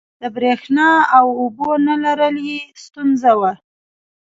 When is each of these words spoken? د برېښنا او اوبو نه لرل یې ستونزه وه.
د 0.21 0.23
برېښنا 0.35 0.89
او 1.17 1.25
اوبو 1.41 1.69
نه 1.87 1.95
لرل 2.03 2.35
یې 2.49 2.59
ستونزه 2.83 3.31
وه. 3.39 3.51